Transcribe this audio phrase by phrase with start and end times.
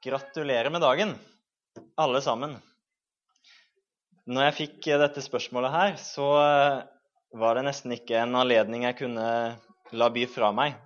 [0.00, 1.10] Gratulerer med dagen,
[2.00, 2.54] alle sammen.
[4.24, 6.28] Når jeg fikk dette spørsmålet her, så
[7.36, 9.26] var det nesten ikke en anledning jeg kunne
[9.92, 10.78] la by fra meg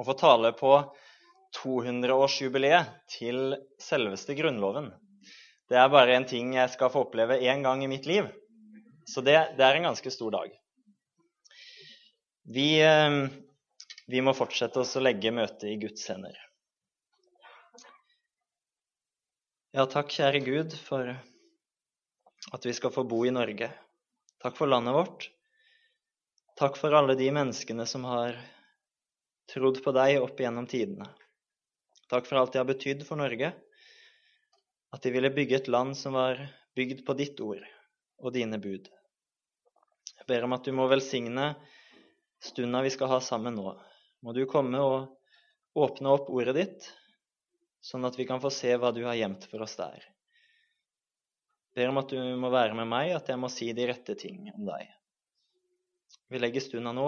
[0.00, 0.72] å få tale på
[1.58, 3.52] 200-årsjubileet til
[3.84, 4.94] selveste Grunnloven.
[5.68, 8.32] Det er bare en ting jeg skal få oppleve én gang i mitt liv,
[9.04, 10.56] så det, det er en ganske stor dag.
[12.48, 13.22] Vi, eh,
[14.08, 16.47] vi må fortsette oss å legge møtet i Guds hender.
[19.76, 21.10] Ja, takk, kjære Gud, for
[22.56, 23.66] at vi skal få bo i Norge.
[24.40, 25.26] Takk for landet vårt.
[26.56, 28.38] Takk for alle de menneskene som har
[29.52, 31.10] trodd på deg opp gjennom tidene.
[32.08, 33.50] Takk for alt det har betydd for Norge.
[34.96, 36.40] At de ville bygge et land som var
[36.72, 37.60] bygd på ditt ord
[38.24, 38.88] og dine bud.
[40.14, 41.50] Jeg ber om at du må velsigne
[42.40, 43.76] stunda vi skal ha sammen nå.
[44.24, 45.12] Må du komme og
[45.76, 46.88] åpne opp ordet ditt,
[47.84, 50.04] sånn at vi kan få se hva du har gjemt for oss der.
[51.76, 54.48] Ber om at du må være med meg, at jeg må si de rette ting
[54.54, 54.88] om deg.
[56.28, 57.06] Vi legger stunda nå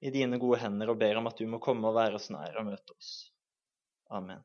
[0.00, 2.56] i dine gode hender og ber om at du må komme og være oss nær
[2.60, 3.10] og møte oss.
[4.10, 4.40] Amen.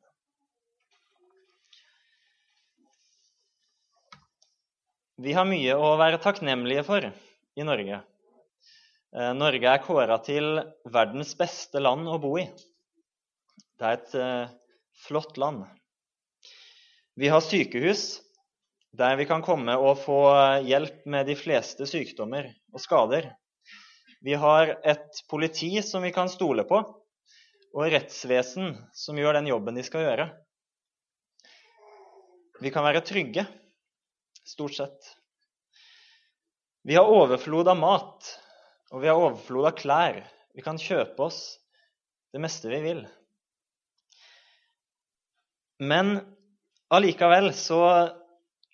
[5.16, 8.02] Vi har mye å være takknemlige for i Norge.
[9.16, 10.58] Eh, Norge er kåra til
[10.92, 12.44] verdens beste land å bo i.
[13.80, 14.52] Det er et eh,
[15.06, 15.64] flott land.
[17.16, 18.22] Vi har sykehus
[18.96, 20.20] der vi kan komme og få
[20.64, 23.28] hjelp med de fleste sykdommer og skader.
[24.24, 26.80] Vi har et politi som vi kan stole på,
[27.76, 30.26] og rettsvesen som gjør den jobben de skal gjøre.
[32.64, 33.44] Vi kan være trygge,
[34.48, 35.12] stort sett.
[36.86, 38.32] Vi har overflod av mat,
[38.94, 40.22] og vi har overflod av klær.
[40.56, 41.40] Vi kan kjøpe oss
[42.32, 43.04] det meste vi vil.
[45.78, 46.20] Men
[46.88, 48.10] allikevel så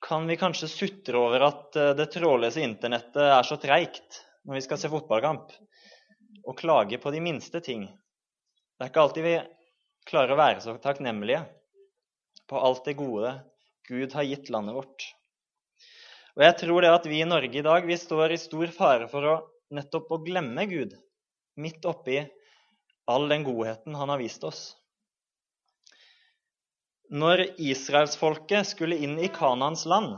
[0.03, 4.63] kan vi kanskje sutre over at eh, det trådløse internettet er så treigt når vi
[4.65, 5.53] skal se fotballkamp,
[6.43, 7.85] og klage på de minste ting.
[7.87, 9.37] Det er ikke alltid vi
[10.11, 11.45] klarer å være så takknemlige
[12.51, 13.37] på alt det gode
[13.87, 15.07] Gud har gitt landet vårt.
[16.35, 19.09] Og jeg tror det at vi i Norge i dag vi står i stor fare
[19.11, 19.39] for å
[19.75, 20.95] nettopp å glemme Gud
[21.61, 22.19] midt oppi
[23.11, 24.63] all den godheten han har vist oss.
[27.13, 30.15] Når israelsfolket skulle inn i Kanans land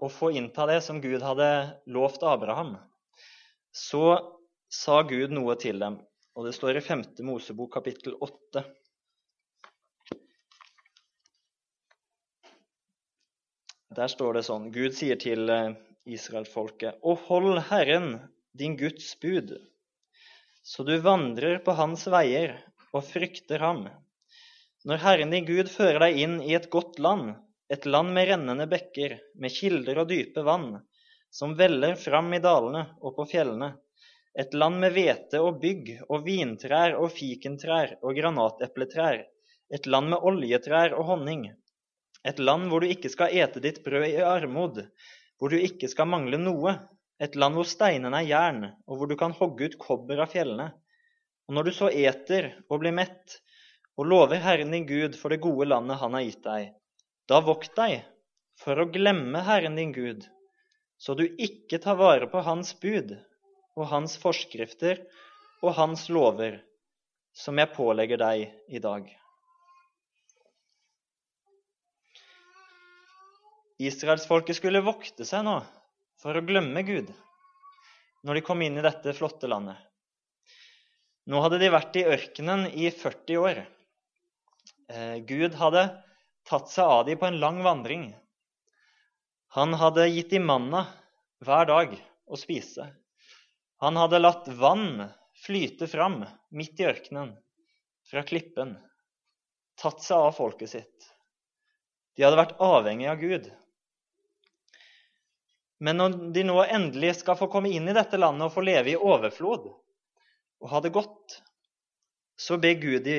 [0.00, 1.48] og få innta det som Gud hadde
[1.92, 2.78] lovt Abraham,
[3.68, 4.16] så
[4.72, 5.98] sa Gud noe til dem.
[6.32, 7.02] Og det står i 5.
[7.28, 8.62] Mosebok kapittel 8.
[14.00, 15.76] Der står det sånn Gud sier til eh,
[16.08, 18.22] israelsfolket, og hold Herren,
[18.56, 19.52] din Guds bud,
[20.64, 22.56] så du vandrer på hans veier
[22.96, 23.84] og frykter ham
[24.86, 27.32] når Herren din Gud fører deg inn i et godt land,
[27.74, 30.76] et land med rennende bekker, med kilder og dype vann,
[31.34, 33.72] som veller fram i dalene og på fjellene,
[34.38, 39.24] et land med hvete og bygg og vintrær og fikentrær og granatepletrær,
[39.74, 41.48] et land med oljetrær og honning,
[42.22, 44.78] et land hvor du ikke skal ete ditt brød i armod,
[45.38, 46.76] hvor du ikke skal mangle noe,
[47.18, 50.68] et land hvor steinene er jern, og hvor du kan hogge ut kobber av fjellene.
[51.48, 53.40] Og når du så eter og blir mett,
[53.96, 56.72] og lover Herren din Gud for det gode landet han har gitt deg.
[57.28, 58.02] Da vokt deg
[58.60, 60.24] for å glemme Herren din Gud,
[61.00, 63.16] så du ikke tar vare på Hans bud
[63.76, 65.02] og Hans forskrifter
[65.64, 66.60] og Hans lover,
[67.36, 69.08] som jeg pålegger deg i dag.
[73.76, 75.58] Israelsfolket skulle vokte seg nå
[76.22, 77.10] for å glemme Gud
[78.26, 79.76] når de kom inn i dette flotte landet.
[81.28, 83.60] Nå hadde de vært i ørkenen i 40 år.
[84.88, 85.88] Eh, Gud hadde
[86.46, 88.06] tatt seg av dem på en lang vandring.
[89.56, 90.84] Han hadde gitt dem manna
[91.42, 91.96] hver dag
[92.26, 92.86] å spise.
[93.82, 95.08] Han hadde latt vann
[95.42, 97.34] flyte fram midt i ørkenen,
[98.06, 98.76] fra klippen.
[99.76, 101.08] Tatt seg av folket sitt.
[102.16, 103.50] De hadde vært avhengig av Gud.
[105.84, 108.94] Men når de nå endelig skal få komme inn i dette landet og få leve
[108.94, 111.40] i overflod og ha det godt,
[112.40, 113.18] så ber Gud de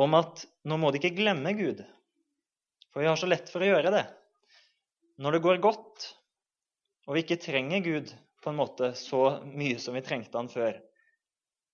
[0.00, 1.82] om at nå må de ikke glemme Gud,
[2.90, 4.04] for vi har så lett for å gjøre det.
[5.22, 6.08] Når det går godt,
[7.06, 8.10] og vi ikke trenger Gud
[8.42, 10.80] på en måte så mye som vi trengte han før,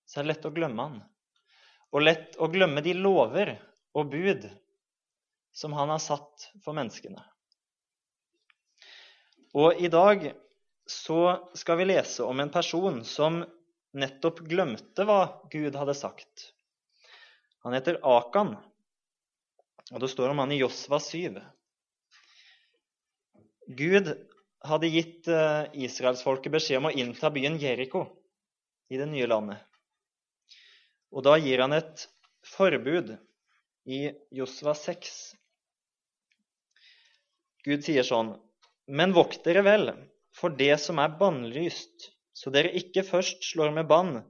[0.05, 1.01] så er det lett å glemme han.
[1.91, 3.55] Og lett å glemme de lover
[3.97, 4.47] og bud
[5.51, 7.23] som han har satt for menneskene.
[9.59, 10.29] Og i dag
[10.87, 13.41] så skal vi lese om en person som
[13.91, 16.51] nettopp glemte hva Gud hadde sagt.
[17.61, 18.55] Han heter Akan.
[19.91, 21.39] Og Det står om han i Josva 7.
[23.77, 24.13] Gud
[24.65, 28.05] hadde gitt eh, israelsfolket beskjed om å innta byen Jeriko
[28.91, 29.61] i det nye landet.
[31.11, 32.05] Og da gir han et
[32.47, 33.13] forbud
[33.89, 34.01] i
[34.33, 35.13] Josva 6.
[37.65, 38.35] Gud sier sånn
[38.89, 39.91] Men vokt dere vel
[40.35, 44.21] for det som er bannlyst, så dere ikke først slår med bann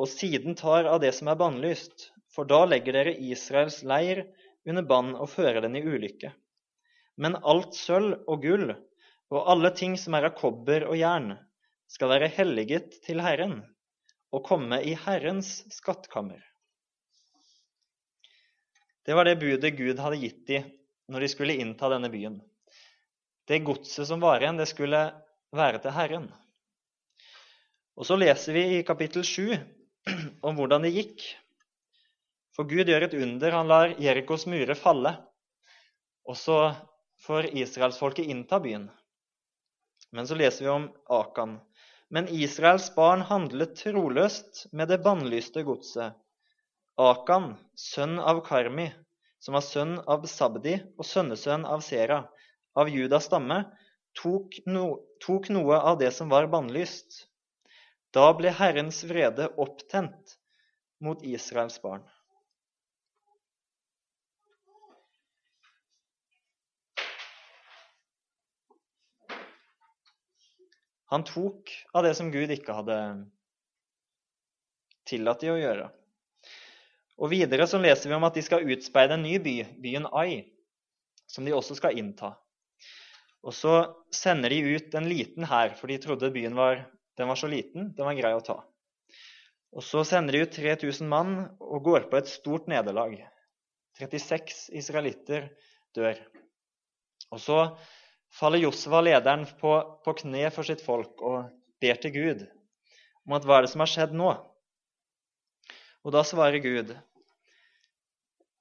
[0.00, 4.24] og siden tar av det som er bannlyst, for da legger dere Israels leir
[4.68, 6.32] under bann og fører den i ulykke.
[7.20, 8.70] Men alt sølv og gull
[9.30, 11.34] og alle ting som er av kobber og jern,
[11.90, 13.60] skal være helliget til Herren
[14.30, 16.38] og komme i Herrens skattkammer.
[19.02, 20.68] Det var det budet Gud hadde gitt dem
[21.10, 22.38] når de skulle innta denne byen.
[23.50, 25.00] Det godset som var igjen, det skulle
[25.50, 26.28] være til Herren.
[27.98, 29.56] Og Så leser vi i kapittel 7
[30.46, 31.24] om hvordan det gikk.
[32.60, 33.54] For Gud gjør et under.
[33.56, 35.14] Han lar Jerikos murer falle.
[36.28, 36.56] Og så
[37.24, 38.82] får israelsfolket innta byen.
[40.12, 41.54] Men så leser vi om Akan.
[42.12, 46.20] Men Israels barn handlet troløst med det bannlyste godset.
[47.00, 48.90] Akan, sønn av Karmi,
[49.40, 52.26] som var sønn av Sabdi og sønnesønn av Sera,
[52.76, 53.62] av Judas stamme,
[54.20, 57.22] tok, no, tok noe av det som var bannlyst.
[58.12, 60.36] Da ble Herrens vrede opptent
[61.00, 62.04] mot Israels barn.
[71.10, 72.96] Han tok av det som Gud ikke hadde
[75.10, 75.88] tillatt de å gjøre.
[77.20, 80.46] Og Videre så leser vi om at de skal utspeide en ny by, byen Ai,
[81.28, 82.32] som de også skal innta.
[83.44, 83.74] Og så
[84.12, 86.84] sender de ut en liten hær, for de trodde byen var,
[87.18, 88.60] var, så liten, den var grei å ta.
[89.70, 93.20] Og Så sender de ut 3000 mann og går på et stort nederlag.
[94.00, 95.50] 36 israelitter
[95.94, 96.18] dør.
[97.30, 97.58] Og så
[98.34, 99.74] faller Josva, lederen, på,
[100.04, 101.50] på kne for sitt folk og
[101.82, 102.46] ber til Gud
[103.26, 104.30] om at hva er det som har skjedd nå?
[106.00, 106.94] Og da svarer Gud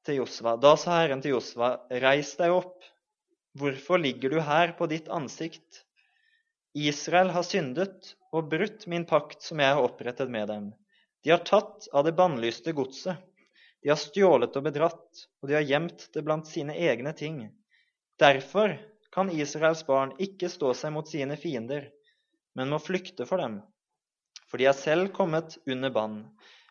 [0.06, 0.56] til Josva.
[0.60, 2.84] Da sa Herren til Josva, reis deg opp.
[3.58, 5.86] Hvorfor ligger du her på ditt ansikt?
[6.78, 10.70] Israel har syndet og brutt min pakt som jeg har opprettet med dem.
[11.24, 13.18] De har tatt av det bannlyste godset.
[13.82, 17.42] De har stjålet og bedratt, og de har gjemt det blant sine egne ting.
[18.20, 18.76] Derfor
[19.20, 21.90] kan Israels barn ikke stå seg mot sine fiender,
[22.56, 23.58] men må flykte for dem.
[24.48, 26.22] For de er selv kommet under bann.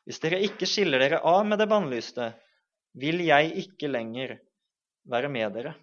[0.09, 2.31] Hvis dere ikke skiller dere av med det bannlyste,
[2.97, 4.39] vil jeg ikke lenger
[5.12, 5.75] være med dere.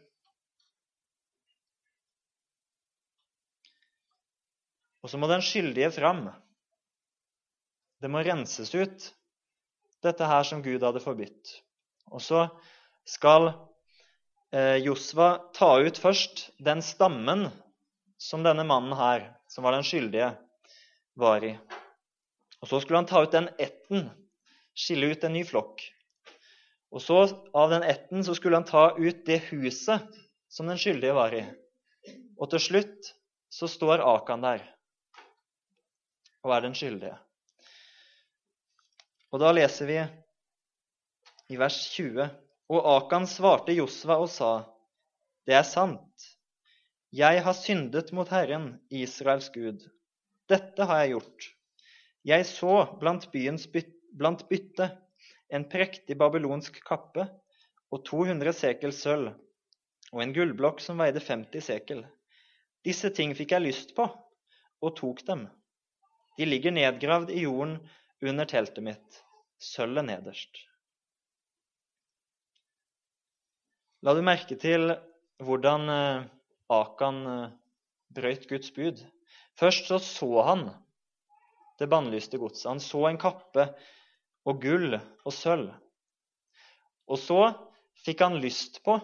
[5.05, 6.25] Og så må den skyldige fram.
[8.01, 9.05] Det må renses ut,
[10.01, 11.59] dette her som Gud hadde forbudt.
[12.09, 12.47] Og så
[13.05, 13.51] skal
[14.55, 17.49] Josva ta ut først den stammen
[18.21, 20.29] som denne mannen her, som var den skyldige,
[21.19, 21.55] var i.
[22.61, 24.07] Og Så skulle han ta ut den etten,
[24.75, 25.83] skille ut en ny flokk.
[26.95, 27.19] Og så
[27.53, 30.07] Av den etten så skulle han ta ut det huset
[30.47, 31.43] som den skyldige var i.
[32.39, 33.11] Og til slutt
[33.51, 34.63] så står Akan der
[36.45, 37.15] og er den skyldige.
[39.33, 39.97] Og da leser vi
[41.49, 42.29] i vers 20
[42.71, 44.53] og Akan svarte Josva og sa,
[45.45, 46.29] Det er sant.
[47.13, 49.85] Jeg har syndet mot Herren, Israels Gud.
[50.49, 51.47] Dette har jeg gjort.
[52.25, 54.87] Jeg så blant byens byt blant bytte
[55.51, 57.25] en prektig babylonsk kappe
[57.91, 59.33] og 200 sekel sølv
[60.13, 62.05] og en gullblokk som veide 50 sekel.
[62.85, 65.45] Disse ting fikk jeg lyst på og tok dem.
[66.39, 67.77] De ligger nedgravd i jorden
[68.23, 69.21] under teltet mitt,
[69.59, 70.63] sølvet nederst.
[74.05, 74.91] La du merke til
[75.41, 76.25] hvordan eh,
[76.69, 77.53] Akan eh,
[78.13, 78.99] brøyt Guds bud?
[79.57, 80.67] Først så, så han
[81.79, 82.67] det bannlyste godset.
[82.69, 83.65] Han så en kappe
[84.45, 85.71] og gull og sølv.
[87.09, 87.39] Og så
[88.05, 88.99] fikk han lyst på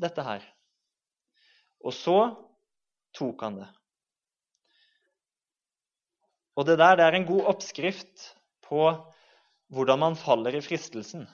[0.00, 0.48] dette her.
[1.84, 2.16] Og så
[3.12, 3.68] tok han det.
[6.56, 8.24] Og det der det er en god oppskrift
[8.64, 8.88] på
[9.72, 11.28] hvordan man faller i fristelsen.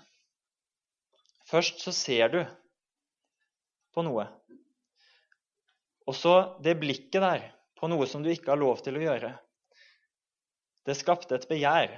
[1.48, 2.40] Først så ser du
[3.96, 4.26] på noe.
[6.08, 7.46] Og så det blikket der
[7.78, 9.32] på noe som du ikke har lov til å gjøre.
[10.88, 11.92] Det skapte et begjær,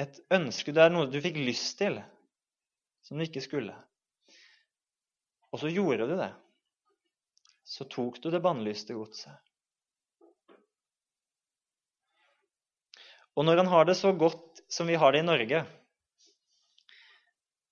[0.00, 0.72] et ønske.
[0.72, 1.98] Det er noe du fikk lyst til,
[3.04, 3.74] som du ikke skulle.
[5.50, 6.30] Og så gjorde du det.
[7.66, 9.36] Så tok du det bannlyste godset.
[13.38, 15.62] Og når han har det så godt som vi har det i Norge,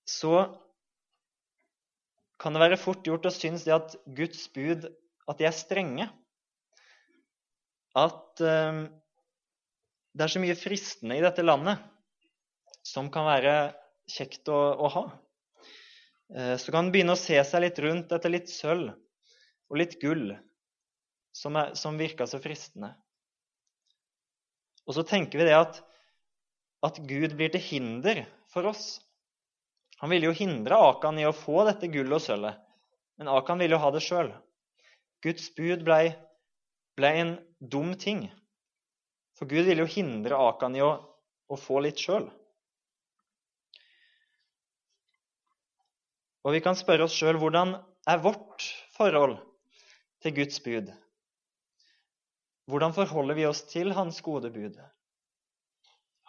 [0.07, 0.47] så
[2.39, 4.87] kan det være fort gjort å synes det at Guds bud
[5.29, 6.07] at de er strenge.
[7.99, 8.83] At eh,
[10.15, 11.81] det er så mye fristende i dette landet
[12.85, 13.55] som kan være
[14.09, 15.03] kjekt å, å ha.
[16.33, 18.93] Eh, så kan en begynne å se seg litt rundt etter litt sølv
[19.69, 20.31] og litt gull
[21.35, 22.93] som, er, som virker så fristende.
[24.89, 25.83] Og så tenker vi det at,
[26.85, 28.97] at Gud blir til hinder for oss.
[29.99, 32.59] Han ville jo hindre Akan i å få dette gullet og sølvet,
[33.19, 34.31] men Akan ville jo ha det sjøl.
[35.23, 36.13] Guds bud ble,
[36.95, 38.29] ble, en dum ting.
[39.35, 40.93] For Gud ville jo hindre Akan i å,
[41.51, 42.29] å få litt sjøl.
[46.47, 47.75] Og vi kan spørre oss sjøl hvordan
[48.07, 48.63] er vårt
[48.95, 49.35] forhold
[50.23, 50.87] til Guds bud?
[52.69, 54.79] Hvordan forholder vi oss til Hans gode bud?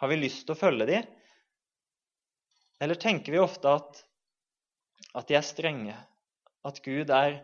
[0.01, 1.07] Har vi lyst til å følge dem?
[2.81, 3.99] Eller tenker vi ofte at,
[5.13, 5.95] at de er strenge,
[6.65, 7.41] at Gud er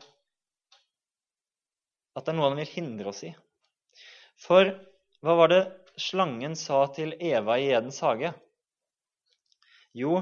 [2.17, 3.29] At det er noe han vil hindre oss i?
[4.41, 4.71] For
[5.21, 5.61] hva var det
[6.01, 8.31] slangen sa til Eva i Edens hage?
[9.93, 10.21] Jo,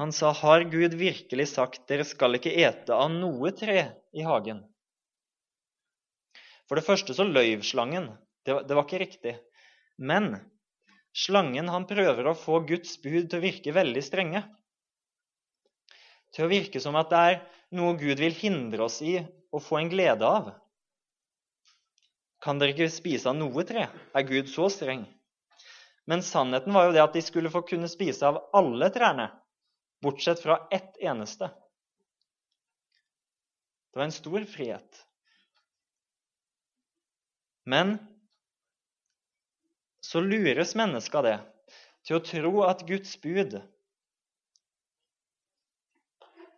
[0.00, 3.82] han sa, 'Har Gud virkelig sagt, dere skal ikke ete av noe tre
[4.16, 4.62] i hagen?'
[6.66, 8.06] For det første så løyv slangen.
[8.46, 9.34] Det var, det var ikke riktig.
[9.98, 10.38] Men
[11.16, 14.42] slangen han prøver å få Guds bud til å virke veldig strenge.
[16.34, 17.40] Til å virke som at det er
[17.74, 19.18] noe Gud vil hindre oss i
[19.50, 20.52] å få en glede av.
[22.40, 23.88] Kan dere ikke spise av noe tre?
[24.16, 25.04] Er Gud så streng?
[26.08, 29.28] Men sannheten var jo det at de skulle få kunne spise av alle trærne
[30.00, 31.50] bortsett fra ett eneste.
[33.90, 35.02] Det var en stor frihet.
[37.68, 37.98] Men
[40.10, 41.36] så lures mennesker det
[42.06, 43.60] til å tro at Guds bud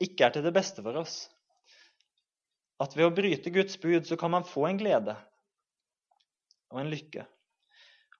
[0.02, 1.16] ikke er til det beste for oss.
[2.82, 5.14] At ved å bryte Guds bud så kan man få en glede
[6.72, 7.26] og en lykke.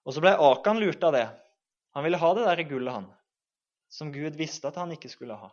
[0.05, 1.25] Og så ble Akan lurt av det.
[1.97, 3.09] Han ville ha det der gullet, han
[3.93, 5.51] som Gud visste at han ikke skulle ha.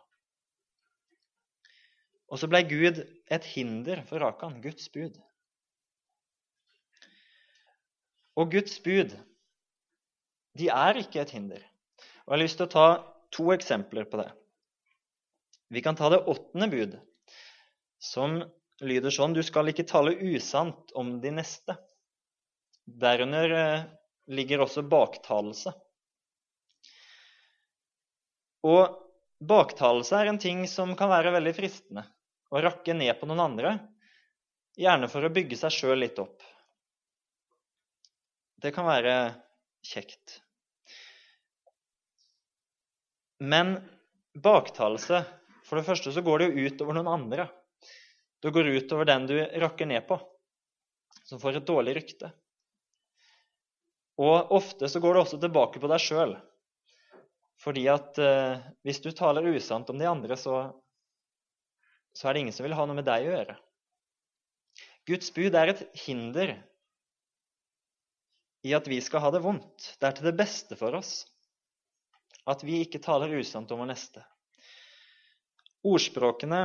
[2.31, 5.17] Og så ble Gud et hinder for Akan, Guds bud.
[8.39, 9.13] Og Guds bud,
[10.57, 11.61] de er ikke et hinder.
[12.25, 12.87] Og Jeg har lyst til å ta
[13.31, 14.29] to eksempler på det.
[15.71, 16.97] Vi kan ta det åttende bud,
[17.99, 18.41] som
[18.83, 21.77] lyder sånn Du skal ikke tale usant om de neste.
[22.83, 23.85] Derunder eh,
[24.35, 25.71] ligger også baktalelse.
[28.67, 28.97] Og
[29.39, 32.03] baktalelse er en ting som kan være veldig fristende.
[32.51, 33.77] Å rakke ned på noen andre,
[34.75, 36.43] gjerne for å bygge seg sjøl litt opp.
[38.61, 39.15] Det kan være
[39.85, 40.39] kjekt.
[43.41, 43.79] Men
[44.37, 45.23] baktalelse
[45.65, 47.45] For det første så går det jo ut over noen andre.
[48.43, 50.17] Det går ut over den du rakker ned på,
[51.23, 52.31] som får et dårlig rykte.
[54.19, 56.33] Og ofte så går det også tilbake på deg sjøl.
[57.61, 60.57] Fordi at eh, hvis du taler usant om de andre, så,
[62.17, 63.57] så er det ingen som vil ha noe med deg å gjøre.
[65.07, 66.57] Guds bud er et hinder
[68.61, 69.95] i at vi skal ha det vondt.
[69.99, 71.23] Det er til det beste for oss
[72.49, 74.23] at vi ikke taler usant om vår neste.
[75.85, 76.61] Ordspråkene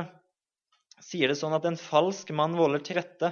[1.01, 3.31] sier det sånn at en falsk mann volder til rette,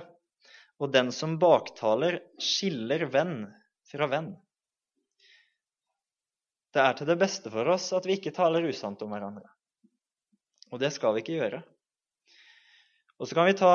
[0.81, 3.45] og den som baktaler, skiller venn
[3.89, 4.33] fra venn.
[6.75, 9.47] Det er til det beste for oss at vi ikke taler usant om hverandre.
[10.73, 11.61] Og det skal vi ikke gjøre.
[13.15, 13.73] Og så kan vi ta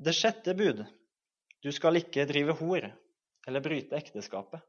[0.00, 0.80] det sjette bud.
[1.60, 2.88] Du skal ikke drive hor
[3.46, 4.62] eller bryte ekteskapet.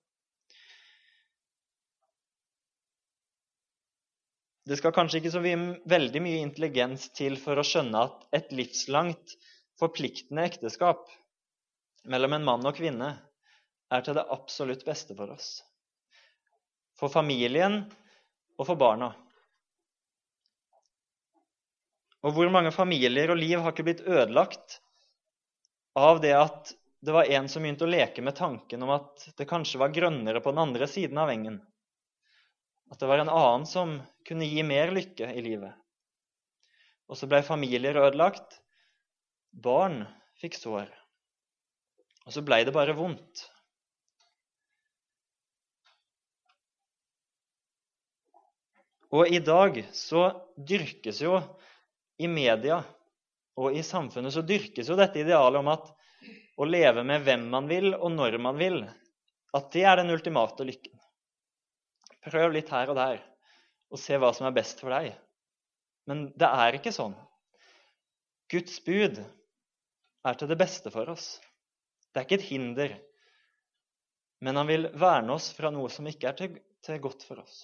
[4.65, 9.35] Det skal kanskje ikke så veldig mye intelligens til for å skjønne at et livslangt,
[9.81, 11.09] forpliktende ekteskap
[12.11, 13.15] mellom en mann og kvinne
[13.91, 15.55] er til det absolutt beste for oss
[17.01, 17.81] for familien
[18.59, 19.09] og for barna.
[22.21, 24.77] Og hvor mange familier og liv har ikke blitt ødelagt
[25.97, 29.47] av det at det var en som begynte å leke med tanken om at det
[29.49, 31.57] kanskje var grønnere på den andre siden av engen.
[32.93, 33.95] At det var en annen som
[34.27, 35.73] kunne gi mer lykke i livet.
[37.09, 38.59] Og så ble familier ødelagt.
[39.51, 40.03] Barn
[40.39, 40.91] fikk sår.
[42.27, 43.47] Og så ble det bare vondt.
[49.11, 51.41] Og i dag så dyrkes jo
[52.21, 52.77] i media
[53.59, 55.89] og i samfunnet så dyrkes jo dette idealet om at
[56.61, 58.83] å leve med hvem man vil, og når man vil,
[59.57, 60.95] at det er den ultimate lykken.
[62.21, 63.21] Prøv litt her og der
[63.91, 65.11] og se hva som er best for deg.
[66.07, 67.15] Men det er ikke sånn.
[68.51, 71.33] Guds bud er til det beste for oss.
[72.11, 72.95] Det er ikke et hinder,
[74.41, 77.61] men han vil verne oss fra noe som ikke er til, til godt for oss.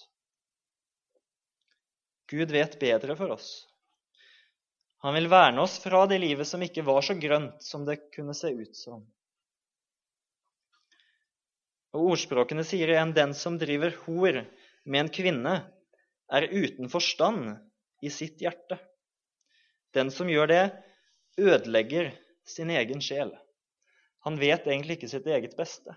[2.28, 3.50] Gud vet bedre for oss.
[4.98, 8.34] Han vil verne oss fra det livet som ikke var så grønt som det kunne
[8.34, 9.04] se ut som.
[11.94, 14.42] Og Ordspråkene sier igjen 'den som driver hor
[14.84, 15.54] med en kvinne,
[16.28, 17.54] er uten forstand
[18.02, 18.78] i sitt hjerte'.
[19.94, 20.64] Den som gjør det,
[21.38, 22.10] ødelegger
[22.44, 23.32] sin egen sjel.
[24.26, 25.94] Han vet egentlig ikke sitt eget beste.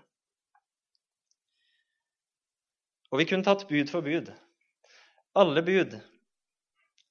[3.12, 4.30] Og vi kunne tatt bud for bud.
[5.36, 5.98] Alle bud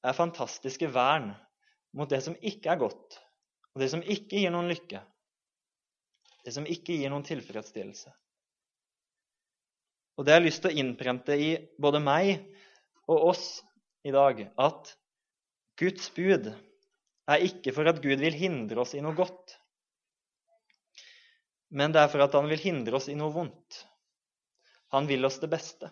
[0.01, 1.35] er fantastiske vern
[1.97, 3.19] mot det som ikke er godt,
[3.73, 5.01] og det som ikke gir noen lykke,
[6.45, 8.11] det som ikke gir noen tilfredsstillelse.
[10.17, 12.33] Og det har jeg lyst til å innprente i både meg
[13.09, 13.45] og oss
[14.05, 14.93] i dag, at
[15.79, 19.55] Guds bud er ikke for at Gud vil hindre oss i noe godt,
[21.71, 23.85] men det er for at han vil hindre oss i noe vondt.
[24.91, 25.87] Han vil oss det beste.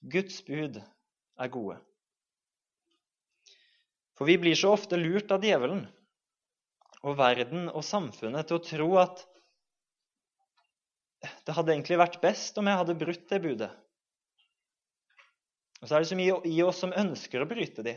[0.00, 1.78] Guds bud er gode.
[4.20, 5.86] For vi blir så ofte lurt av djevelen
[7.08, 9.22] og verden og samfunnet til å tro at
[11.48, 13.70] det hadde egentlig vært best om jeg hadde brutt det budet.
[15.80, 17.96] Og så er det så mye i oss som ønsker å bryte de,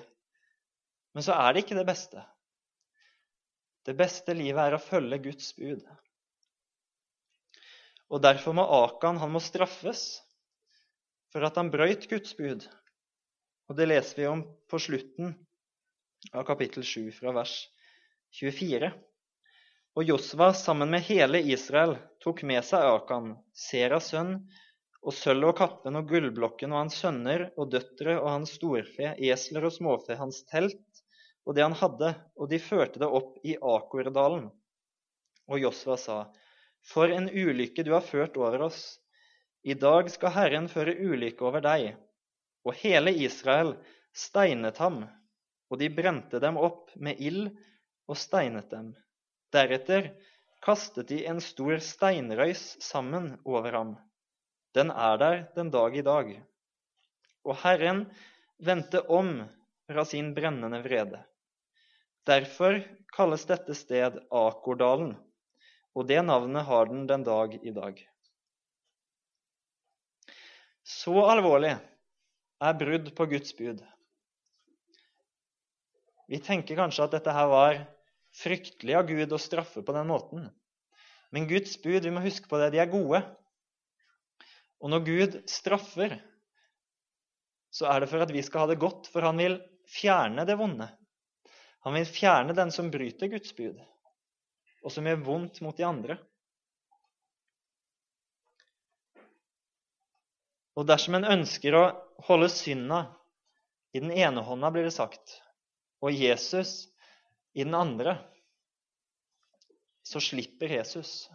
[1.12, 2.24] men så er det ikke det beste.
[3.84, 5.84] Det beste livet er å følge Guds bud.
[8.16, 10.22] Og derfor må Akan han må straffes
[11.36, 12.64] for at han brøyt Guds bud.
[13.68, 15.36] Og det leser vi om på slutten
[16.32, 17.56] av kapittel 7, fra vers
[18.40, 18.92] 24.
[19.94, 24.38] Og Josva sammen med hele Israel tok med seg Akan, Seras sønn,
[25.04, 29.68] og sølvet og kappen og gullblokken og hans sønner og døtre og hans storfe, esler
[29.68, 31.04] og småfe, hans telt
[31.44, 34.48] og det han hadde, og de førte det opp i Akordalen.
[35.52, 36.20] Og Josva sa,
[36.84, 38.82] for en ulykke du har ført over oss.
[39.64, 41.94] I dag skal Herren føre ulykke over deg.
[42.64, 43.76] Og hele Israel
[44.16, 45.04] steinet ham,
[45.74, 47.48] og de brente dem opp med ild
[48.06, 48.92] og steinet dem.
[49.54, 50.12] Deretter
[50.64, 53.92] kastet de en stor steinrøys sammen over ham.
[54.78, 56.32] Den er der den dag i dag.
[57.44, 58.06] Og Herren
[58.62, 59.42] vendte om
[59.90, 61.26] fra sin brennende vrede.
[62.30, 62.80] Derfor
[63.18, 65.18] kalles dette sted Akordalen
[65.94, 68.02] og det navnet har den den dag i dag.
[70.84, 71.76] Så alvorlig
[72.64, 73.84] er brudd på Guds bud.
[76.32, 77.80] Vi tenker kanskje at dette her var
[78.34, 80.50] fryktelig av Gud å straffe på den måten.
[81.34, 83.22] Men Guds bud, vi må huske på det, de er gode.
[84.84, 86.18] Og når Gud straffer,
[87.74, 89.58] så er det for at vi skal ha det godt, for han vil
[89.90, 90.88] fjerne det vonde.
[91.84, 93.82] Han vil fjerne den som bryter Guds bud
[94.84, 96.18] og som gjør vondt mot de andre.
[100.74, 101.84] Og dersom en ønsker å
[102.28, 103.06] holde synda
[103.94, 105.38] i den ene hånda, blir det sagt,
[106.04, 106.90] og Jesus
[107.56, 108.18] i den andre,
[110.04, 111.30] så slipper Jesus.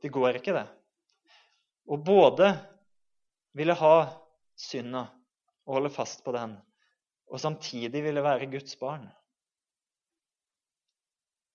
[0.00, 0.64] Det går ikke, det.
[1.92, 2.48] Og både
[3.52, 3.96] ville ha
[4.56, 5.04] synda
[5.64, 6.56] og holde fast på den,
[7.28, 9.06] og samtidig ville være Guds barn.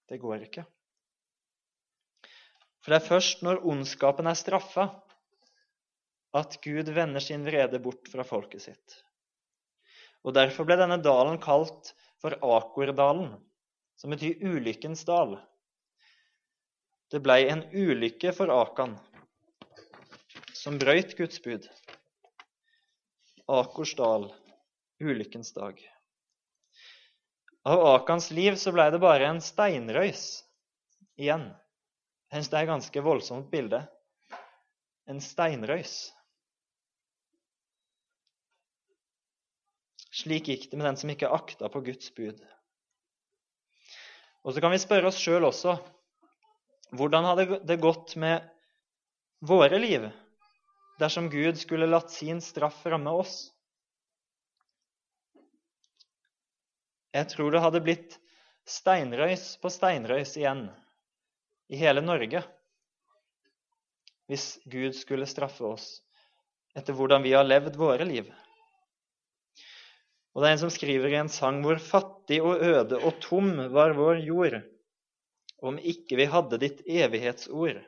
[0.10, 0.66] Det går ikke.
[2.80, 4.88] For det er først når ondskapen er straffa,
[6.38, 8.98] at Gud vender sin vrede bort fra folket sitt.
[10.28, 13.38] Og Derfor ble denne dalen kalt for Akordalen,
[14.00, 15.38] som betyr ulykkens dal.
[17.10, 18.98] Det blei en ulykke for Akan,
[20.54, 21.66] som brøyt Guds bud.
[23.50, 24.28] Akors dal,
[25.02, 25.80] ulykkens dag.
[27.66, 30.44] Av Akans liv så ble det bare en steinrøys
[31.20, 31.50] igjen.
[32.30, 33.82] Jeg syns det er et ganske voldsomt bilde.
[35.10, 36.12] En steinrøys.
[40.20, 42.40] Slik gikk det med den som ikke akta på Guds bud.
[44.44, 45.78] Og så kan vi spørre oss sjøl også
[46.98, 48.48] hvordan hadde det gått med
[49.46, 50.08] våre liv
[51.00, 53.36] dersom Gud skulle latt sin straff ramme oss?
[57.14, 58.18] Jeg tror det hadde blitt
[58.70, 60.68] steinrøys på steinrøys igjen
[61.70, 62.44] i hele Norge
[64.30, 65.88] hvis Gud skulle straffe oss
[66.78, 68.28] etter hvordan vi har levd våre liv.
[70.40, 73.50] Og det er en som skriver i en sang hvor fattig og øde og tom
[73.74, 74.54] var vår jord,
[75.60, 77.82] om ikke vi hadde ditt evighetsord,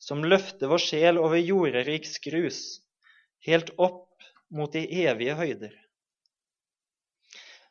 [0.00, 2.62] som løfter vår sjel over jorderiks grus,
[3.44, 5.76] helt opp mot de evige høyder.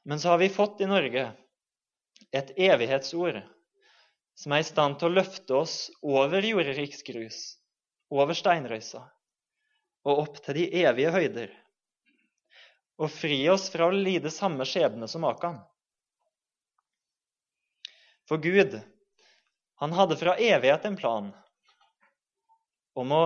[0.06, 1.32] Men så har vi fått i Norge
[2.30, 3.42] et evighetsord
[4.38, 7.46] som er i stand til å løfte oss over jorderiks grus,
[8.14, 9.08] over steinrøysa
[10.06, 11.64] og opp til de evige høyder,
[12.98, 15.60] og fri oss fra å lide samme skjebne som Akan.
[18.28, 18.80] For Gud,
[19.80, 21.30] han hadde fra evighet en plan
[22.98, 23.24] om å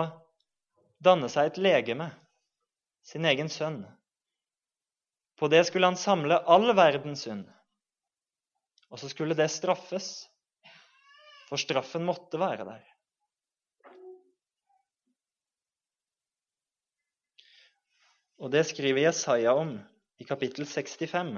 [1.02, 2.12] danne seg et legeme,
[3.02, 3.82] sin egen sønn.
[5.40, 7.48] På det skulle han samle all verdens synd.
[8.92, 10.28] Og så skulle det straffes,
[11.48, 12.91] for straffen måtte være der.
[18.42, 19.76] Og det skriver Jesaja om
[20.18, 21.36] i kapittel 65.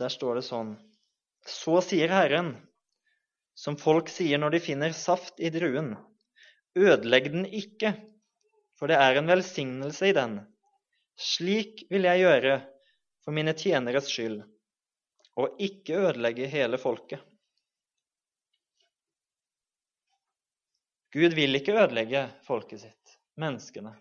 [0.00, 0.70] Der står det sånn
[1.44, 2.54] Så sier Herren,
[3.52, 5.92] som folk sier når de finner saft i druen,
[6.78, 7.92] ødelegg den ikke,
[8.80, 10.38] for det er en velsignelse i den.
[11.20, 12.54] Slik vil jeg gjøre
[13.22, 14.40] for mine tjeneres skyld,
[15.36, 17.20] og ikke ødelegge hele folket.
[21.12, 23.01] Gud vil ikke ødelegge folket sitt,
[23.42, 23.92] menneskene.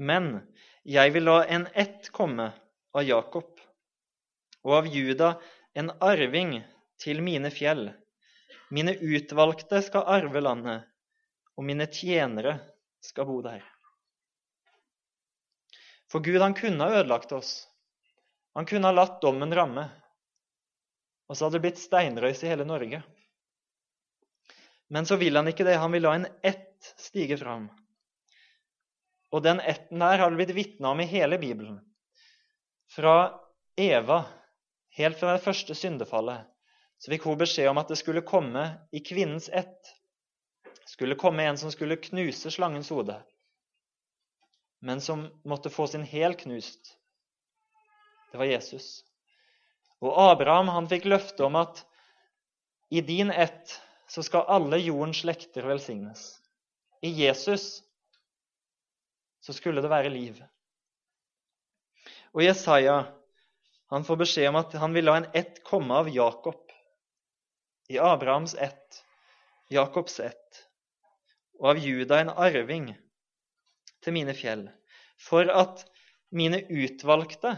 [0.00, 0.30] Men
[0.88, 2.50] jeg vil la en ett komme
[2.96, 3.50] av Jakob,
[4.64, 5.34] og av Juda
[5.76, 6.54] en arving
[7.00, 7.90] til mine fjell.
[8.72, 10.86] Mine utvalgte skal arve landet,
[11.56, 12.56] og mine tjenere
[13.04, 13.60] skal bo der.
[16.10, 17.68] For Gud, han kunne ha ødelagt oss.
[18.58, 19.84] Han kunne ha latt dommen ramme.
[21.30, 23.04] Og så hadde det blitt steinrøys i hele Norge.
[24.90, 25.78] Men så vil han ikke det.
[25.78, 27.68] Han vil la en ett stige fram.
[29.30, 31.78] Og den etten der har det blitt vitna om i hele Bibelen.
[32.90, 33.14] Fra
[33.78, 34.24] Eva,
[34.98, 36.42] helt fra det første syndefallet,
[36.98, 39.94] så fikk hun beskjed om at det skulle komme i kvinnens ett
[40.90, 43.14] skulle komme en som skulle knuse slangens hode,
[44.80, 46.96] men som måtte få sin hæl knust.
[48.32, 49.04] Det var Jesus.
[50.02, 51.84] Og Abraham han fikk løfte om at
[52.90, 53.76] i din ett
[54.10, 56.40] så skal alle jordens slekter velsignes.
[57.02, 57.82] I Jesus
[59.40, 60.40] så skulle det være liv.
[62.34, 63.04] Og Jesaja
[63.90, 66.60] han får beskjed om at han vil la en ett komme av Jakob.
[67.90, 69.00] I Abrahams ett,
[69.70, 70.60] Jakobs ett,
[71.58, 72.92] og av Juda en arving
[74.02, 74.68] til mine fjell,
[75.18, 75.82] for at
[76.30, 77.56] mine utvalgte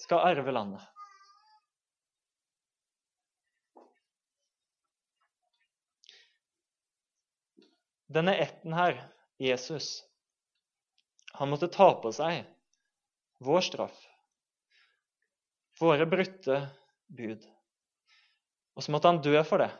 [0.00, 0.80] skal arve landet.
[8.06, 9.00] Denne etten her,
[9.42, 10.04] Jesus,
[11.32, 12.44] han måtte ta på seg
[13.44, 13.96] vår straff,
[15.80, 16.60] våre brutte
[17.06, 17.42] bud.
[18.76, 19.70] Og så måtte han dø for det.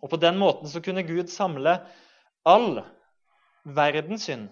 [0.00, 1.76] Og på den måten så kunne Gud samle
[2.48, 2.80] all
[3.64, 4.48] verdens synd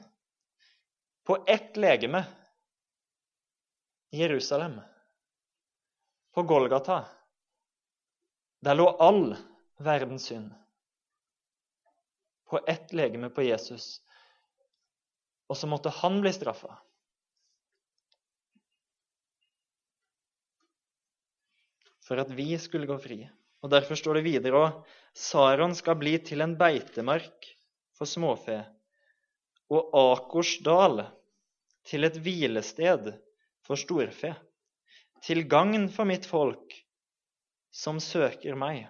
[1.29, 2.25] på ett legeme
[4.11, 4.81] i Jerusalem,
[6.35, 7.03] på Golgata.
[8.65, 9.37] Der lå all
[9.79, 10.53] verdens synd
[12.49, 13.99] på ett legeme på Jesus
[15.49, 16.77] og så måtte han bli straffa.
[22.05, 23.23] For at vi skulle gå fri.
[23.65, 27.49] Og Derfor står det videre òg Saron skal bli til en beitemark
[27.99, 28.61] for småfe,
[29.73, 31.03] og Akors dal
[31.89, 33.11] til et hvilested
[33.67, 34.31] for storfe,
[35.27, 36.77] til gagn for mitt folk
[37.75, 38.87] som søker meg.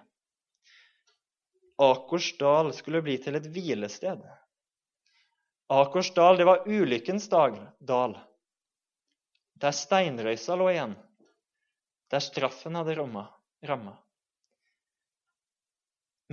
[1.79, 4.23] Akors dal skulle bli til et hvilested.
[5.69, 8.15] Akersdal, det var ulykkens dal,
[9.53, 10.95] der steinrøysa lå igjen,
[12.09, 13.93] der straffen hadde ramma.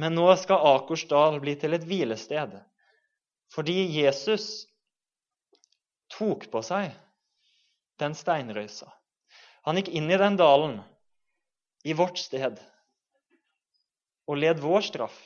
[0.01, 2.57] Men nå skal Akersdal bli til et hvilested,
[3.53, 4.65] fordi Jesus
[6.17, 6.97] tok på seg
[8.01, 8.89] den steinrøysa.
[9.69, 10.81] Han gikk inn i den dalen,
[11.85, 12.57] i vårt sted,
[14.27, 15.17] og led vår straff.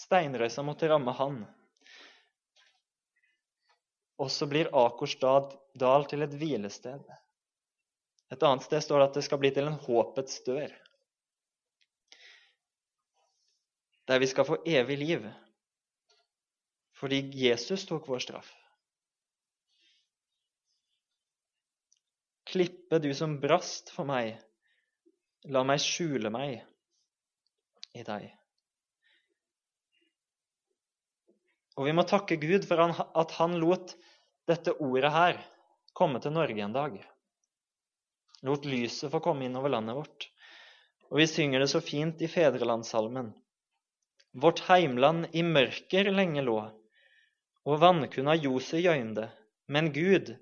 [0.00, 1.40] Steinrøysa måtte ramme han.
[4.20, 7.04] Og så blir Akersdal dal til et hvilested.
[8.30, 10.72] Et annet sted står det at det skal bli til en håpets dør.
[14.10, 15.28] Der vi skal få evig liv.
[17.00, 18.50] Fordi Jesus tok vår straff.
[22.50, 24.34] Klippe, du som brast for meg,
[25.46, 26.58] la meg skjule meg
[27.94, 28.39] i deg.
[31.80, 33.94] Og vi må takke Gud for at han lot
[34.50, 35.38] dette ordet her
[35.96, 36.98] komme til Norge en dag.
[38.44, 40.26] Lot lyset få komme inn over landet vårt.
[41.08, 43.30] Og vi synger det så fint i Fedrelandssalmen.
[44.36, 46.58] Vårt heimland i mørker lenge lå,
[47.64, 49.30] og vannkunna Jose gjøymde,
[49.66, 50.36] Men Gud,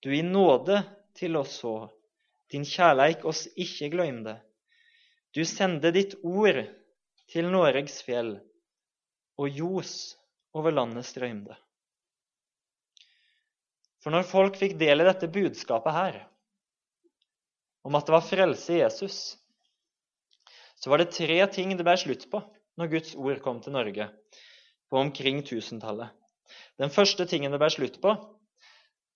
[0.00, 0.80] du i nåde
[1.14, 1.90] til oss så,
[2.50, 4.38] din kjærleik oss ikke gløymde.
[5.34, 6.64] Du sende ditt ord
[7.28, 8.38] til Noregs fjell,
[9.38, 10.16] og ljos
[10.56, 11.56] over landet strømde.
[14.00, 16.16] For når folk fikk del i dette budskapet her,
[17.84, 19.18] om at det var frelse i Jesus,
[20.80, 22.40] så var det tre ting det ble slutt på
[22.80, 24.08] når Guds ord kom til Norge
[24.90, 26.08] på omkring tusentallet.
[26.80, 28.14] Den første tingen det ble slutt på,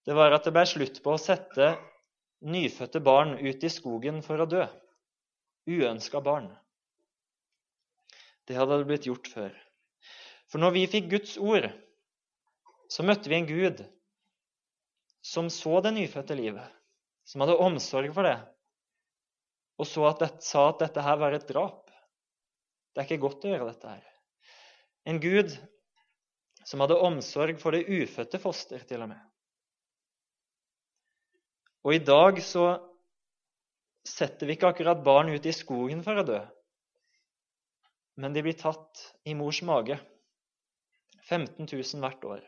[0.05, 1.73] det var at det ble slutt på å sette
[2.45, 4.67] nyfødte barn ut i skogen for å dø.
[5.65, 6.51] Uønska barn.
[8.45, 9.64] Det hadde det blitt gjort før.
[10.55, 11.65] For når vi fikk Guds ord,
[12.87, 13.81] så møtte vi en Gud
[15.27, 16.69] som så det nyfødte livet,
[17.27, 18.37] som hadde omsorg for det,
[19.83, 21.91] og så at det, sa at dette her var et drap.
[22.95, 24.07] Det er ikke godt å gjøre dette her.
[25.11, 25.59] En Gud
[26.63, 29.27] som hadde omsorg for det ufødte foster, til og med.
[31.83, 32.71] Og i dag så
[34.07, 36.41] setter vi ikke akkurat barn ut i skogen for å dø,
[38.23, 39.99] men de blir tatt i mors mage.
[41.29, 42.43] 15 000 hvert år.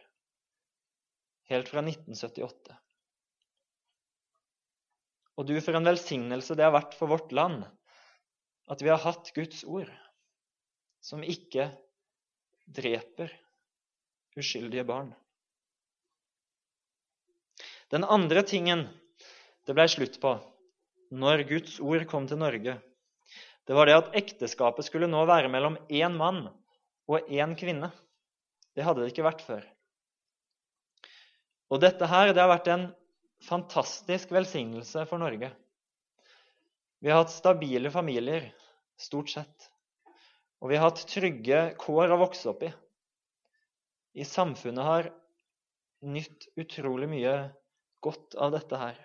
[1.50, 2.76] Helt fra 1978.
[5.36, 7.64] Og du, for en velsignelse det har vært for vårt land
[8.72, 9.90] at vi har hatt Guds ord,
[10.98, 11.68] som ikke
[12.66, 13.30] dreper
[14.36, 15.12] uskyldige barn.
[17.94, 18.88] Den andre tingen
[19.66, 20.34] det ble slutt på
[21.14, 22.74] når Guds ord kom til Norge,
[23.66, 26.44] det var det at ekteskapet skulle nå være mellom én mann
[27.10, 27.90] og én kvinne.
[28.76, 29.64] Det hadde det ikke vært før.
[31.72, 32.88] Og dette her, det har vært en
[33.46, 35.50] fantastisk velsignelse for Norge.
[37.00, 38.50] Vi har hatt stabile familier,
[39.00, 39.70] stort sett.
[40.60, 42.70] Og vi har hatt trygge kår å vokse opp i.
[44.16, 45.10] I samfunnet har
[46.06, 47.34] nytt utrolig mye
[48.04, 48.96] godt av dette her.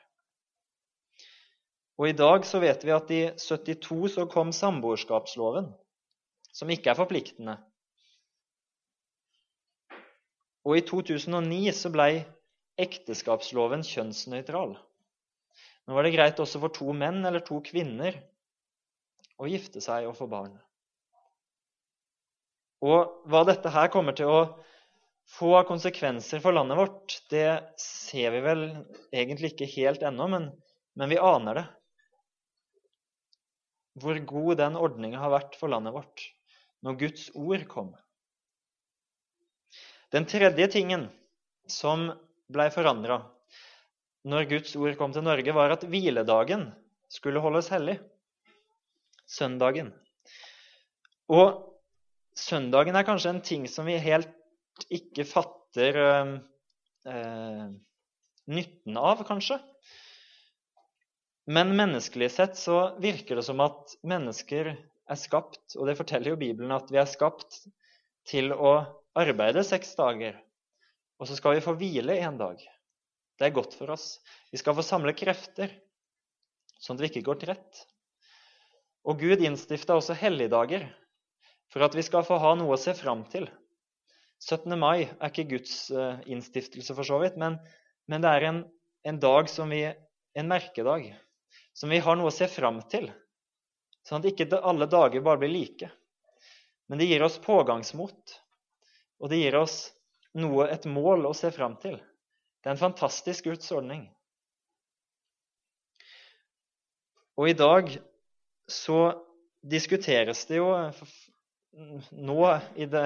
[1.99, 5.67] Og i dag så vet vi at i 72 så kom samboerskapsloven,
[6.55, 7.57] som ikke er forpliktende.
[10.67, 12.08] Og i 2009 så ble
[12.82, 14.76] ekteskapsloven kjønnsnøytral.
[15.88, 18.19] Nå var det greit også for to menn eller to kvinner
[19.41, 20.54] å gifte seg og få barn.
[22.86, 24.41] Og hva dette her kommer til å
[25.32, 28.63] få av konsekvenser for landet vårt, det ser vi vel
[29.13, 30.50] egentlig ikke helt ennå, men,
[30.97, 31.65] men vi aner det.
[34.02, 36.26] Hvor god den ordninga har vært for landet vårt
[36.86, 37.91] når Guds ord kom.
[40.12, 41.08] Den tredje tingen
[41.71, 42.10] som
[42.52, 43.21] ble forandra
[44.28, 46.67] når Guds ord kom til Norge, var at hviledagen
[47.10, 47.97] skulle holdes hellig.
[49.26, 49.93] Søndagen.
[51.32, 51.63] Og
[52.38, 54.30] søndagen er kanskje en ting som vi helt
[54.91, 56.34] ikke fatter øh,
[57.08, 57.67] øh,
[58.52, 59.62] nytten av, kanskje.
[61.47, 66.39] Men menneskelig sett så virker det som at mennesker er skapt, og det forteller jo
[66.39, 67.63] Bibelen, at vi er skapt
[68.28, 68.76] til å
[69.17, 70.39] arbeide seks dager
[71.21, 72.58] og så skal vi få hvile en dag.
[73.38, 74.15] Det er godt for oss.
[74.50, 75.69] Vi skal få samle krefter,
[76.82, 77.84] sånn at vi ikke går trett.
[79.06, 80.88] Og Gud innstifta også helligdager
[81.71, 83.45] for at vi skal få ha noe å se fram til.
[84.41, 84.74] 17.
[84.82, 87.60] mai er ikke Guds uh, innstiftelse, for så vidt, men,
[88.10, 88.63] men det er en,
[89.06, 91.12] en, dag som vi, en merkedag
[91.78, 93.12] som vi har noe å se fram til.
[94.10, 95.91] Sånn at ikke alle dager bare blir like.
[96.89, 98.40] Men det gir oss pågangsmot,
[99.21, 99.75] og det gir oss
[100.41, 101.99] noe, et mål å se fram til.
[102.62, 104.07] Det er en fantastisk Guds ordning.
[107.39, 107.89] Og i dag
[108.69, 108.99] så
[109.62, 110.69] diskuteres det jo
[112.12, 112.39] nå
[112.75, 113.05] det,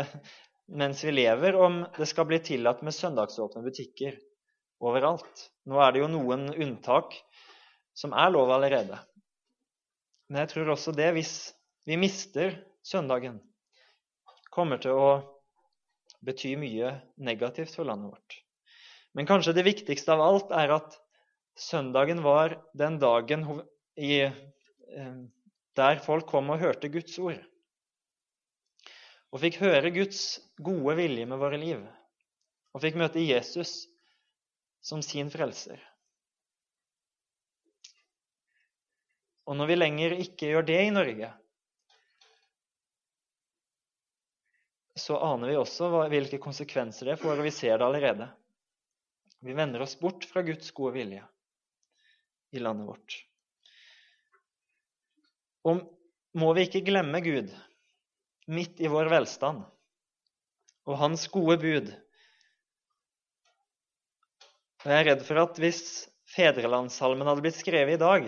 [0.65, 4.17] mens vi lever, om det skal bli tillatt med søndagsåpne butikker
[4.83, 5.49] overalt.
[5.69, 7.15] Nå er det jo noen unntak
[7.95, 8.97] som er lov allerede.
[10.27, 11.35] Men jeg tror også det, hvis
[11.85, 13.37] vi mister søndagen,
[14.51, 15.09] kommer til å
[16.25, 18.37] betyr mye negativt for landet vårt.
[19.15, 20.97] Men kanskje det viktigste av alt er at
[21.55, 23.45] søndagen var den dagen
[23.95, 25.17] i, eh,
[25.75, 27.39] der folk kom og hørte Guds ord.
[29.31, 31.81] Og fikk høre Guds gode vilje med våre liv.
[32.75, 33.85] Og fikk møte Jesus
[34.83, 35.79] som sin frelser.
[39.45, 41.29] Og når vi lenger ikke gjør det i Norge,
[44.95, 48.29] så aner vi også hvilke konsekvenser det får, og vi ser det allerede.
[49.43, 51.23] Vi vender oss bort fra Guds gode vilje
[52.55, 53.17] i landet vårt.
[55.67, 55.83] Og
[56.39, 57.51] må vi ikke glemme Gud
[58.47, 59.63] midt i vår velstand
[60.85, 61.87] og Hans gode bud
[64.85, 65.79] Og jeg er redd for at hvis
[66.29, 68.27] fedrelandssalmen hadde blitt skrevet i dag,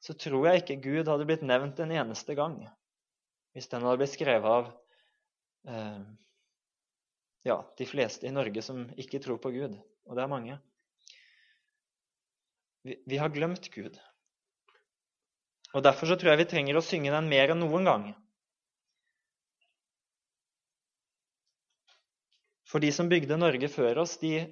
[0.00, 2.56] så tror jeg ikke Gud hadde blitt nevnt en eneste gang
[3.52, 4.72] hvis den hadde blitt skrevet av
[7.44, 10.58] ja, de fleste i Norge som ikke tror på Gud, og det er mange.
[12.84, 13.96] Vi, vi har glemt Gud.
[15.74, 18.04] Og Derfor så tror jeg vi trenger å synge den mer enn noen gang.
[22.68, 24.46] For de som bygde Norge før oss, de,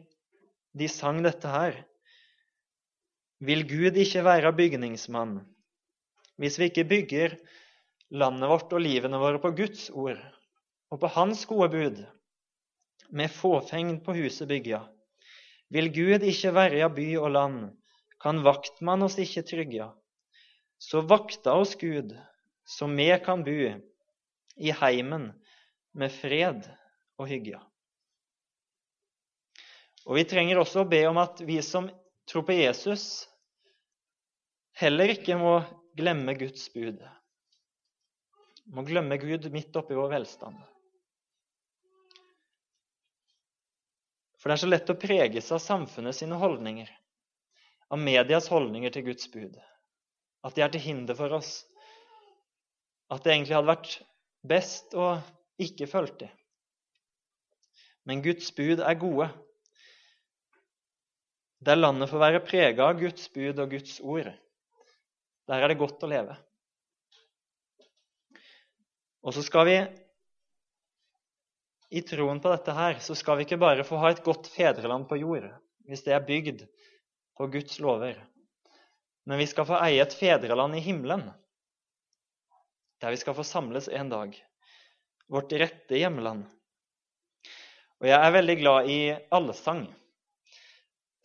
[0.78, 1.80] de sang dette her.
[3.42, 5.40] Vil Gud ikke være bygningsmann?
[6.38, 7.34] Hvis vi ikke bygger
[8.14, 10.20] landet vårt og livene våre på Guds ord
[10.92, 12.02] og på Hans gode bud,
[13.12, 14.82] med fåfengd på huset bygja,
[15.72, 17.60] vil Gud ikke verja by og land,
[18.20, 19.88] kan vaktmann oss ikke trygga.
[20.78, 22.12] Så vakta oss Gud,
[22.68, 23.72] så me kan bu
[24.60, 25.30] i heimen
[25.96, 26.68] med fred
[27.18, 27.60] og hygge.
[30.04, 31.88] Og Vi trenger også å be om at vi som
[32.28, 33.24] tror på Jesus,
[34.76, 35.60] heller ikke må
[35.96, 37.00] glemme Guds bud.
[38.72, 40.58] Må glemme Gud midt oppi vår velstand.
[44.42, 46.88] For det er så lett å preges av samfunnet sine holdninger,
[47.94, 49.54] av medias holdninger til Guds bud.
[50.42, 51.60] At de er til hinder for oss.
[53.06, 53.94] At det egentlig hadde vært
[54.42, 55.12] best å
[55.62, 56.32] ikke følge dem.
[58.10, 59.28] Men Guds bud er gode.
[61.62, 64.32] Der landet får være prega av Guds bud og Guds ord,
[65.46, 66.34] der er det godt å leve.
[69.22, 69.76] Og så skal vi,
[71.92, 75.04] i troen på dette her, så skal vi ikke bare få ha et godt fedreland
[75.10, 75.50] på jord,
[75.88, 76.64] hvis det er bygd
[77.36, 78.16] på Guds lover,
[79.28, 81.26] men vi skal få eie et fedreland i himmelen,
[83.02, 84.34] der vi skal få samles en dag.
[85.32, 86.44] Vårt rette hjemland.
[88.02, 88.98] Og jeg er veldig glad i
[89.34, 89.84] allsang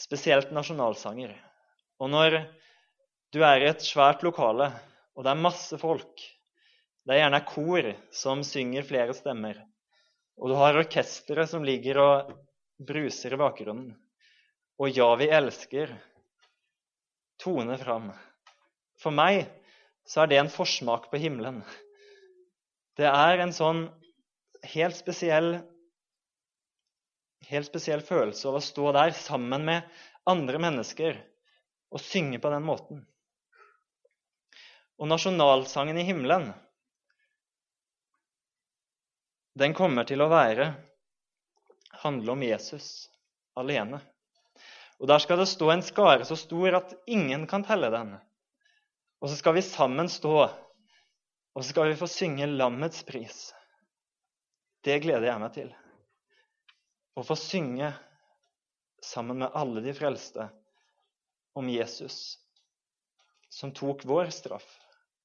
[0.01, 1.34] spesielt nasjonalsanger.
[1.97, 2.38] Og når
[3.34, 4.69] du er i et svært lokale,
[5.17, 6.25] og det er masse folk
[7.08, 9.62] Det er gjerne kor som synger flere stemmer,
[10.38, 12.34] og du har orkesteret som ligger og
[12.78, 13.95] bruser i bakgrunnen.
[14.78, 15.95] Og 'Ja, vi elsker'
[17.39, 18.12] tone fram.
[18.97, 19.47] For meg
[20.06, 21.63] så er det en forsmak på himmelen.
[22.97, 23.88] Det er en sånn
[24.73, 25.62] helt spesiell
[27.47, 29.86] helt spesiell følelse av å stå der sammen med
[30.28, 31.19] andre mennesker
[31.93, 33.06] og synge på den måten.
[34.97, 36.50] Og nasjonalsangen i himmelen,
[39.58, 40.70] den kommer til å være
[42.04, 43.10] handle om Jesus
[43.58, 44.00] alene.
[45.02, 48.15] Og Der skal det stå en skare så stor at ingen kan telle den.
[49.22, 53.48] Og så skal vi sammen stå, og så skal vi få synge lammets pris.
[54.86, 55.72] Det gleder jeg meg til
[57.17, 57.89] å få synge
[59.02, 60.50] sammen med alle de frelste
[61.58, 62.38] om Jesus,
[63.50, 64.67] som tok vår straff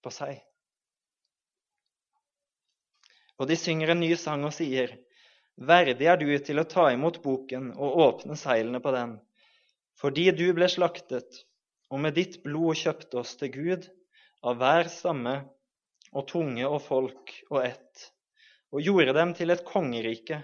[0.00, 0.40] på seg.
[3.40, 4.98] Og de synger en ny sang og sier:"
[5.56, 9.18] Verdig er du til å ta imot boken og åpne seilene på den,
[10.00, 11.42] fordi du ble slaktet,
[11.92, 13.88] og med ditt blod kjøpte oss til Gud
[14.42, 15.34] av hver stamme
[16.12, 18.06] og tunge og folk og ett,
[18.72, 20.40] og gjorde dem til et kongerike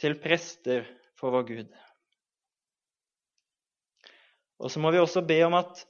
[0.00, 0.84] til prester
[1.16, 1.72] for vår Gud.
[4.62, 5.82] Og så må vi også be om at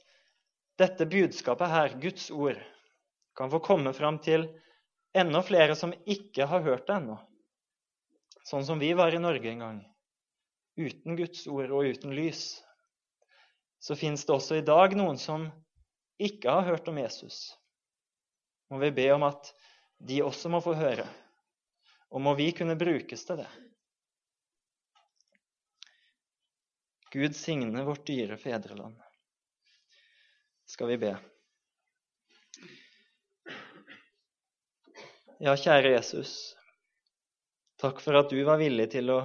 [0.79, 2.57] dette budskapet her, Guds ord,
[3.37, 4.47] kan få komme fram til
[5.13, 7.17] enda flere som ikke har hørt det ennå.
[8.43, 9.81] Sånn som vi var i Norge en gang.
[10.75, 12.63] Uten Guds ord og uten lys.
[13.83, 15.47] Så fins det også i dag noen som
[16.21, 17.53] ikke har hørt om Jesus.
[18.71, 19.51] Må vi be om at
[20.03, 21.05] de også må få høre.
[22.13, 23.49] Og må vi kunne brukes til det.
[27.13, 28.97] Gud signe vårt dyre fedreland.
[30.65, 31.13] Skal vi be.
[35.43, 36.53] Ja, kjære Jesus.
[37.81, 39.17] Takk for at du var villig til å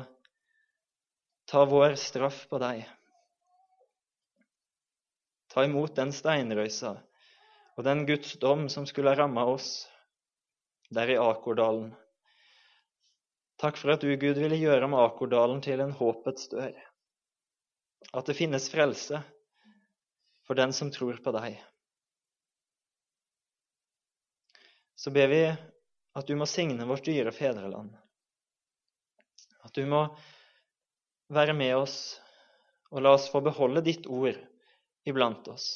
[1.46, 2.80] ta vår straff på deg.
[5.54, 6.90] Ta imot den steinrøysa
[7.76, 9.86] og den Guds dom som skulle ha ramma oss
[10.90, 11.94] der i Akordalen.
[13.62, 16.74] Takk for at du, Gud, ville gjøre om Akordalen til en håpets dør
[18.10, 19.22] at det finnes frelse
[20.50, 21.62] for den som tror på deg.
[24.98, 25.42] Så ber vi
[26.18, 27.92] at du må signe vårt dyre fedreland.
[29.62, 30.04] At du må
[31.28, 31.98] være med oss
[32.90, 34.38] og la oss få beholde ditt ord
[35.08, 35.68] iblant oss.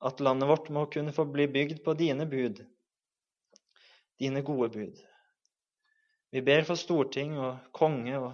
[0.00, 2.62] At landet vårt må kunne få bli bygd på dine bud,
[4.18, 4.98] dine gode bud.
[6.30, 8.32] Vi ber for storting og konge og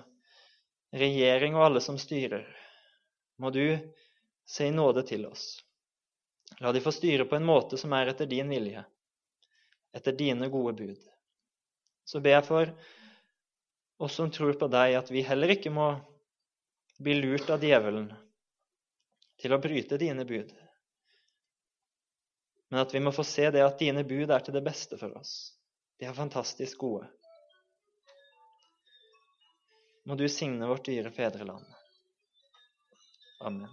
[0.93, 2.47] regjering og alle som styrer,
[3.39, 3.77] må du
[4.49, 5.45] si nåde til oss.
[6.61, 8.83] La de få styre på en måte som er etter din vilje,
[9.93, 10.99] etter dine gode bud.
[12.05, 12.73] Så ber jeg for
[14.03, 15.93] oss som tror på deg, at vi heller ikke må
[17.03, 18.11] bli lurt av djevelen
[19.43, 20.51] til å bryte dine bud,
[22.73, 25.13] men at vi må få se det at dine bud er til det beste for
[25.19, 25.53] oss.
[26.01, 27.05] De er fantastisk gode.
[30.09, 31.67] Må du signe vårt dyre fedreland.
[33.45, 33.69] Amen.